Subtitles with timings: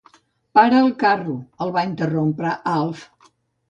[0.59, 3.09] Para el carro —el va interrompre l'Alf—.